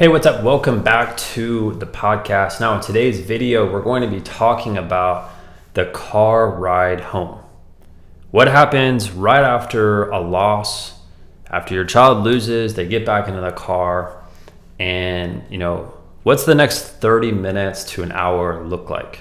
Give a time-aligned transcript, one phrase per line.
[0.00, 0.42] Hey, what's up?
[0.42, 2.58] Welcome back to the podcast.
[2.58, 5.30] Now, in today's video, we're going to be talking about
[5.74, 7.38] the car ride home.
[8.30, 10.98] What happens right after a loss,
[11.50, 14.24] after your child loses, they get back into the car,
[14.78, 19.18] and you know, what's the next 30 minutes to an hour look like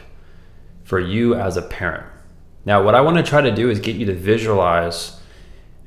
[0.85, 2.05] for you as a parent?
[2.63, 5.19] Now, what I want to try to do is get you to visualize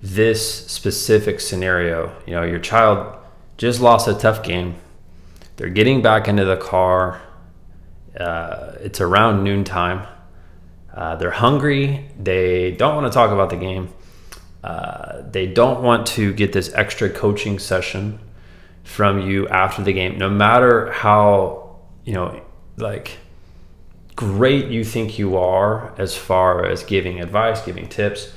[0.02, 2.14] this specific scenario.
[2.26, 3.16] You know, your child
[3.56, 4.74] just lost a tough game.
[5.56, 7.20] They're getting back into the car.
[8.18, 10.06] Uh, it's around noontime.
[10.92, 12.08] Uh, they're hungry.
[12.18, 13.88] They don't want to talk about the game.
[14.62, 18.18] Uh, they don't want to get this extra coaching session
[18.84, 22.40] from you after the game, no matter how, you know,
[22.76, 23.18] like
[24.14, 28.32] great you think you are as far as giving advice, giving tips.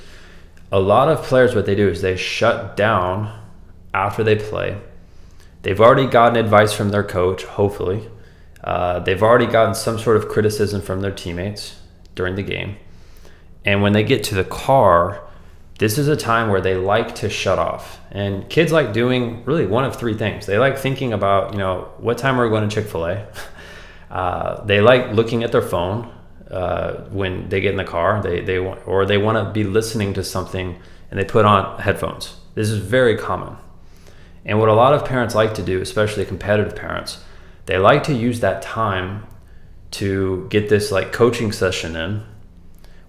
[0.72, 3.40] A lot of players, what they do is they shut down
[3.94, 4.78] after they play
[5.66, 8.08] They've already gotten advice from their coach, hopefully.
[8.62, 11.80] Uh, they've already gotten some sort of criticism from their teammates
[12.14, 12.76] during the game.
[13.64, 15.26] And when they get to the car,
[15.80, 17.98] this is a time where they like to shut off.
[18.12, 20.46] And kids like doing really one of three things.
[20.46, 23.26] They like thinking about, you know, what time are we going to Chick fil A?
[24.08, 26.08] Uh, they like looking at their phone
[26.48, 28.22] uh, when they get in the car.
[28.22, 31.80] They, they want, or they want to be listening to something and they put on
[31.80, 32.36] headphones.
[32.54, 33.56] This is very common.
[34.46, 37.22] And what a lot of parents like to do, especially competitive parents,
[37.66, 39.26] they like to use that time
[39.90, 42.22] to get this like coaching session in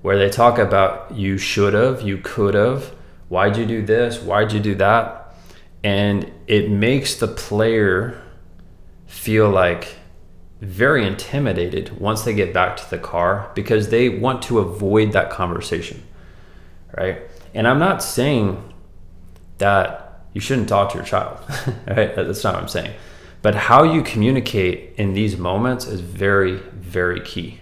[0.02, 2.94] where they talk about you should have, you could have,
[3.30, 5.36] why'd you do this, why'd you do that?
[5.84, 8.22] And it makes the player
[9.06, 9.96] feel like
[10.60, 15.30] very intimidated once they get back to the car because they want to avoid that
[15.30, 16.04] conversation.
[16.98, 17.22] Right.
[17.54, 18.74] And I'm not saying
[19.60, 20.07] that
[20.38, 21.40] you shouldn't talk to your child,
[21.88, 22.16] right?
[22.16, 22.94] That's not what I'm saying.
[23.42, 27.60] But how you communicate in these moments is very, very key,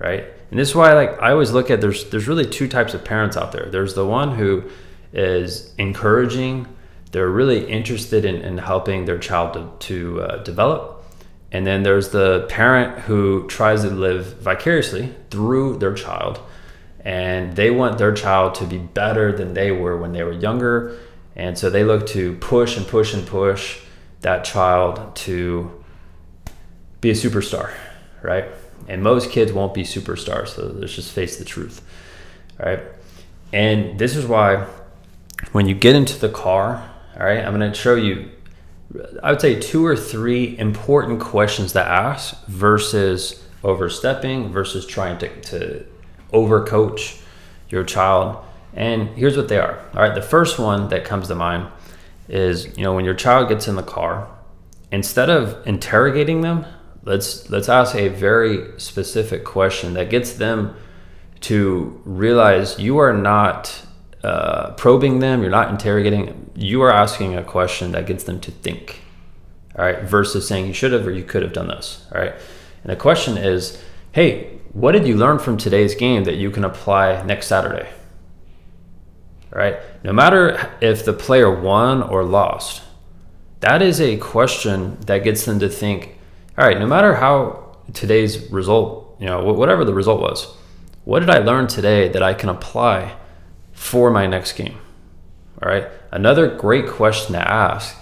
[0.00, 0.24] right?
[0.50, 3.04] And this is why, like, I always look at there's there's really two types of
[3.04, 3.66] parents out there.
[3.70, 4.64] There's the one who
[5.12, 6.66] is encouraging,
[7.12, 11.04] they're really interested in, in helping their child to, to uh, develop.
[11.52, 16.40] And then there's the parent who tries to live vicariously through their child,
[17.04, 20.98] and they want their child to be better than they were when they were younger
[21.36, 23.80] and so they look to push and push and push
[24.20, 25.82] that child to
[27.00, 27.72] be a superstar,
[28.22, 28.46] right?
[28.88, 31.84] And most kids won't be superstars, so let's just face the truth,
[32.58, 32.80] right?
[33.52, 34.66] And this is why
[35.52, 36.88] when you get into the car,
[37.18, 38.30] all right, I'm gonna show you,
[39.22, 45.40] I would say two or three important questions to ask versus overstepping versus trying to,
[45.42, 45.86] to
[46.32, 47.20] overcoach
[47.68, 48.44] your child
[48.74, 49.78] and here's what they are.
[49.94, 51.68] All right, the first one that comes to mind
[52.28, 54.28] is, you know, when your child gets in the car,
[54.90, 56.64] instead of interrogating them,
[57.04, 60.74] let's let's ask a very specific question that gets them
[61.40, 63.84] to realize you are not
[64.22, 68.50] uh, probing them, you're not interrogating, you are asking a question that gets them to
[68.50, 69.00] think.
[69.76, 72.06] All right, versus saying you should have or you could have done this.
[72.14, 72.34] All right.
[72.84, 73.82] And the question is,
[74.12, 77.88] hey, what did you learn from today's game that you can apply next Saturday?
[79.52, 79.78] Right?
[80.02, 82.82] No matter if the player won or lost,
[83.60, 86.18] that is a question that gets them to think,
[86.58, 90.54] all right, no matter how today's result, you know, whatever the result was,
[91.04, 93.16] what did I learn today that I can apply
[93.72, 94.78] for my next game?
[95.62, 95.88] All right.
[96.10, 97.96] Another great question to ask.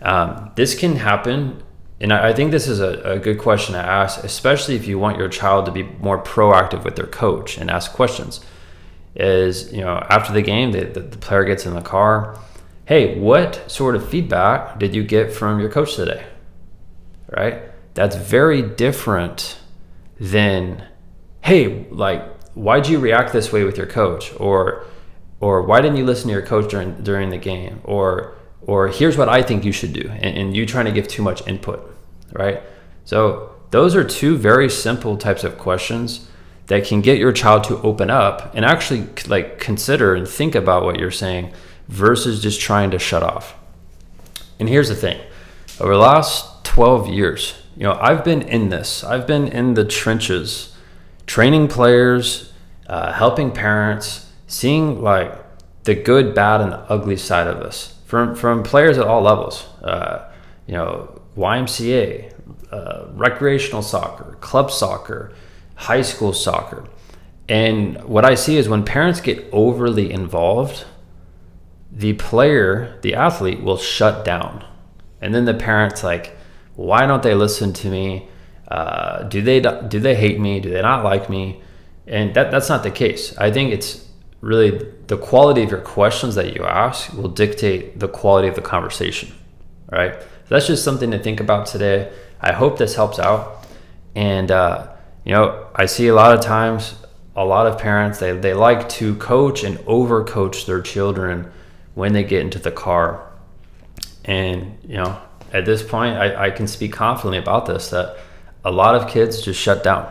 [0.00, 1.62] Um, this can happen,
[2.00, 5.18] and I, think this is a, a good question to ask, especially if you want
[5.18, 8.40] your child to be more proactive with their coach and ask questions
[9.14, 12.38] is you know after the game the, the, the, player gets in the car
[12.86, 16.24] hey what sort of feedback did you get from your coach today?
[17.28, 17.62] Right?
[17.94, 19.58] That's very different
[20.18, 20.84] than
[21.42, 22.22] hey like
[22.54, 24.32] why'd you react this way with your coach?
[24.38, 24.84] Or
[25.40, 27.80] or why didn't you listen to your coach during during the game?
[27.84, 28.34] Or
[28.66, 31.22] or here's what i think you should do and, and you trying to give too
[31.22, 31.94] much input
[32.34, 32.62] right?
[33.04, 36.28] So those are two very simple types of questions
[36.66, 40.84] that can get your child to open up and actually like consider and think about
[40.84, 41.52] what you're saying
[41.88, 43.54] versus just trying to shut off.
[44.58, 45.20] And here's the thing.
[45.80, 49.02] Over the last 12 years, you know, I've been in this.
[49.04, 50.74] I've been in the trenches,
[51.26, 52.52] training players,
[52.86, 55.34] uh, helping parents, seeing like
[55.84, 59.66] the good, bad, and ugly side of this from from players at all levels.
[59.82, 60.30] Uh,
[60.66, 62.32] you know, YMCA,
[62.70, 65.32] uh, recreational soccer, club soccer,
[65.76, 66.88] high school soccer.
[67.48, 70.84] And what I see is when parents get overly involved,
[71.90, 74.64] the player, the athlete will shut down.
[75.20, 76.36] And then the parents like,
[76.74, 78.28] Why don't they listen to me?
[78.68, 80.60] Uh, do they do they hate me?
[80.60, 81.62] Do they not like me?
[82.06, 83.36] And that that's not the case.
[83.38, 84.08] I think it's
[84.40, 88.62] really the quality of your questions that you ask will dictate the quality of the
[88.62, 89.32] conversation.
[89.90, 90.16] Right?
[90.48, 92.12] that's just something to think about today.
[92.40, 93.66] I hope this helps out.
[94.14, 94.88] And uh,
[95.24, 96.94] you know, I see a lot of times
[97.36, 101.50] a lot of parents they, they like to coach and overcoach their children
[101.94, 103.32] when they get into the car.
[104.24, 105.20] And you know,
[105.52, 108.18] at this point I, I can speak confidently about this that
[108.64, 110.10] a lot of kids just shut down.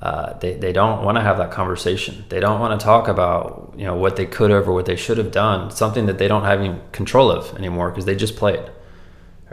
[0.00, 2.24] Uh, they, they don't want to have that conversation.
[2.28, 4.96] They don't want to talk about you know what they could have or what they
[4.96, 8.36] should have done, something that they don't have any control of anymore because they just
[8.36, 8.70] played,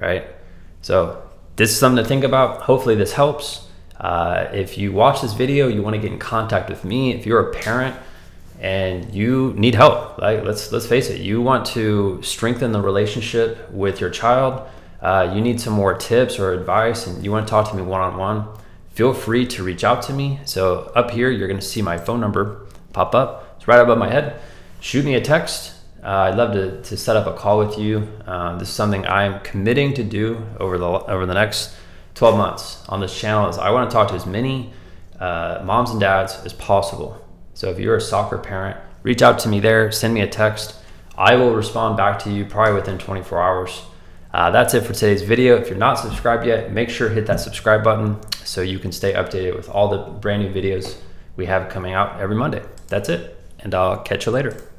[0.02, 0.28] right?
[0.82, 1.22] So
[1.56, 2.64] this is something to think about.
[2.64, 3.68] Hopefully this helps.
[4.02, 7.14] Uh, if you watch this video, you want to get in contact with me.
[7.14, 7.96] If you're a parent
[8.60, 13.70] and you need help, like let's let's face it, you want to strengthen the relationship
[13.72, 14.68] with your child.
[15.02, 17.84] Uh, you need some more tips or advice, and you want to talk to me
[17.84, 18.48] one on one.
[18.90, 20.40] Feel free to reach out to me.
[20.46, 23.56] So up here, you're going to see my phone number pop up.
[23.58, 24.42] It's right above my head.
[24.80, 25.76] Shoot me a text.
[26.04, 28.08] Uh, I'd love to, to set up a call with you.
[28.26, 31.76] Uh, this is something I'm committing to do over the over the next
[32.22, 34.72] 12 months on this channel is I want to talk to as many
[35.20, 37.20] uh, moms and dads as possible.
[37.56, 40.76] So if you're a soccer parent, reach out to me there, send me a text.
[41.18, 43.82] I will respond back to you probably within 24 hours.
[44.32, 45.56] Uh, that's it for today's video.
[45.56, 48.92] If you're not subscribed yet, make sure to hit that subscribe button so you can
[48.92, 50.98] stay updated with all the brand new videos
[51.38, 52.62] we have coming out every Monday.
[52.88, 54.71] That's it, and I'll catch you later.